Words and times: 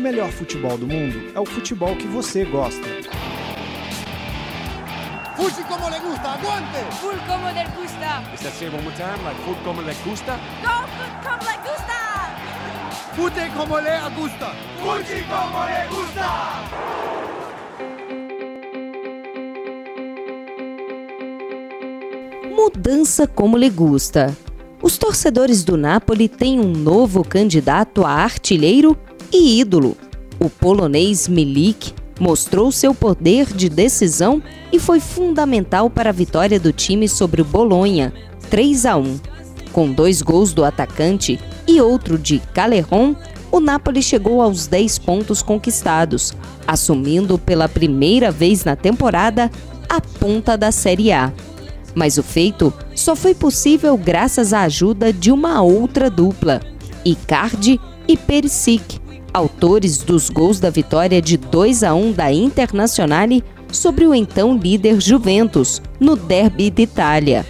o 0.00 0.02
melhor 0.02 0.30
futebol 0.30 0.78
do 0.78 0.86
mundo 0.86 1.30
é 1.34 1.38
o 1.38 1.44
futebol 1.44 1.94
que 1.94 2.06
você 2.06 2.42
gosta. 2.46 2.88
Fuji 5.36 5.62
como 5.68 5.90
le 5.90 6.00
gusta, 6.00 6.28
aguante! 6.30 6.78
Full 7.00 7.18
como 7.26 7.46
le 7.52 7.64
gusta. 7.76 8.22
Is 8.32 8.40
that 8.40 8.54
say 8.54 8.68
one 8.68 8.82
more 8.82 8.96
time? 8.96 9.22
Like 9.22 9.38
como 9.62 9.82
le 9.82 9.94
gusta? 10.02 10.38
Go 10.62 10.86
food 10.96 11.12
como 11.22 11.44
le 11.44 11.56
gusta. 11.68 11.98
Fute 13.14 13.50
como 13.54 13.78
le 13.78 14.00
gusta! 14.16 14.54
Fuji 14.80 15.22
como 15.28 15.64
le 15.66 15.86
gusta. 15.90 16.28
Mudança 22.54 23.26
como 23.26 23.58
lhe 23.58 23.68
gusta. 23.68 24.34
Os 24.82 24.96
torcedores 24.96 25.62
do 25.62 25.76
Napoli 25.76 26.26
têm 26.26 26.58
um 26.58 26.72
novo 26.72 27.22
candidato 27.22 28.02
a 28.06 28.12
artilheiro 28.12 28.96
e 29.32 29.60
ídolo. 29.60 29.96
O 30.38 30.48
polonês 30.48 31.28
Milik 31.28 31.92
mostrou 32.18 32.70
seu 32.70 32.94
poder 32.94 33.46
de 33.46 33.68
decisão 33.68 34.42
e 34.72 34.78
foi 34.78 35.00
fundamental 35.00 35.88
para 35.88 36.10
a 36.10 36.12
vitória 36.12 36.60
do 36.60 36.72
time 36.72 37.08
sobre 37.08 37.40
o 37.42 37.44
Bolonha, 37.44 38.12
3 38.50 38.86
a 38.86 38.96
1. 38.96 39.20
Com 39.72 39.90
dois 39.92 40.20
gols 40.20 40.52
do 40.52 40.64
atacante 40.64 41.40
e 41.66 41.80
outro 41.80 42.18
de 42.18 42.38
Caleron, 42.52 43.14
o 43.50 43.58
Napoli 43.58 44.02
chegou 44.02 44.42
aos 44.42 44.66
10 44.66 44.98
pontos 45.00 45.42
conquistados, 45.42 46.34
assumindo 46.66 47.38
pela 47.38 47.68
primeira 47.68 48.30
vez 48.30 48.64
na 48.64 48.76
temporada 48.76 49.50
a 49.88 50.00
ponta 50.00 50.56
da 50.56 50.70
Série 50.70 51.10
A. 51.10 51.32
Mas 51.94 52.16
o 52.18 52.22
feito 52.22 52.72
só 52.94 53.16
foi 53.16 53.34
possível 53.34 53.96
graças 53.96 54.52
à 54.52 54.62
ajuda 54.62 55.12
de 55.12 55.32
uma 55.32 55.62
outra 55.62 56.08
dupla, 56.08 56.60
Icardi 57.04 57.80
e 58.06 58.16
Perisic, 58.16 58.99
autores 59.32 59.98
dos 59.98 60.28
gols 60.28 60.60
da 60.60 60.70
vitória 60.70 61.20
de 61.20 61.36
2 61.36 61.82
a 61.82 61.94
1 61.94 62.12
da 62.12 62.32
Internazionale 62.32 63.44
sobre 63.72 64.06
o 64.06 64.14
então 64.14 64.56
líder 64.56 65.00
Juventus, 65.00 65.80
no 65.98 66.16
Derby 66.16 66.70
d'Itália. 66.70 67.46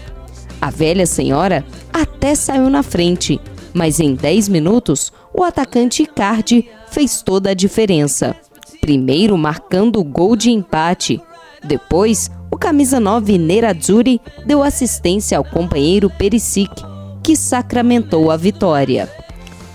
A 0.61 0.70
velha 0.70 1.06
senhora 1.06 1.64
até 1.92 2.34
saiu 2.34 2.69
na 2.69 2.83
frente, 2.83 3.41
mas 3.72 3.98
em 3.98 4.14
10 4.14 4.48
minutos 4.48 5.12
o 5.33 5.42
atacante 5.42 6.03
Icardi 6.03 6.69
fez 6.91 7.22
toda 7.22 7.50
a 7.50 7.55
diferença. 7.55 8.37
Primeiro 8.81 9.37
marcando 9.39 10.00
o 10.00 10.05
gol 10.05 10.37
de 10.37 10.50
empate, 10.50 11.20
depois 11.65 12.31
o 12.50 12.56
camisa 12.56 12.98
9 12.98 13.39
Nerazzurri 13.39 14.20
deu 14.44 14.62
assistência 14.62 15.39
ao 15.39 15.44
companheiro 15.44 16.11
Perisic, 16.11 16.70
que 17.22 17.37
sacramentou 17.37 18.31
a 18.31 18.37
vitória. 18.37 19.09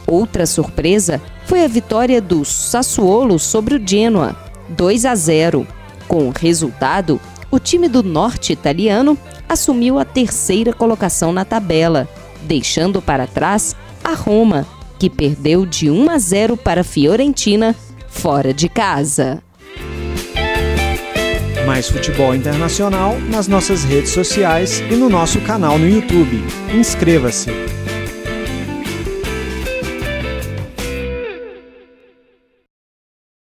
Outra 0.07 0.45
surpresa 0.45 1.21
foi 1.45 1.63
a 1.63 1.67
vitória 1.67 2.21
do 2.21 2.45
Sassuolo 2.45 3.39
sobre 3.39 3.75
o 3.75 3.87
Genoa, 3.87 4.35
2 4.69 5.05
a 5.05 5.15
0. 5.15 5.67
Com 6.07 6.27
o 6.27 6.31
resultado, 6.31 7.19
o 7.49 7.59
time 7.59 7.87
do 7.87 8.03
norte 8.03 8.53
italiano 8.53 9.17
assumiu 9.47 9.97
a 9.97 10.05
terceira 10.05 10.73
colocação 10.73 11.31
na 11.31 11.45
tabela, 11.45 12.07
deixando 12.43 13.01
para 13.01 13.27
trás 13.27 13.75
a 14.03 14.13
Roma, 14.13 14.65
que 14.99 15.09
perdeu 15.09 15.65
de 15.65 15.89
1 15.89 16.09
a 16.09 16.17
0 16.17 16.57
para 16.57 16.81
a 16.81 16.83
Fiorentina 16.83 17.75
fora 18.07 18.53
de 18.53 18.69
casa. 18.69 19.41
Mais 21.65 21.89
futebol 21.89 22.35
internacional 22.35 23.17
nas 23.19 23.47
nossas 23.47 23.83
redes 23.83 24.11
sociais 24.11 24.81
e 24.91 24.95
no 24.95 25.09
nosso 25.09 25.41
canal 25.41 25.79
no 25.79 25.89
YouTube. 25.89 26.43
Inscreva-se! 26.73 27.64